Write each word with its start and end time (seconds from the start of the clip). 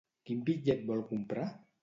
Quin 0.29 0.39
bitllet 0.47 0.81
vol 0.89 1.05
comprar? 1.13 1.47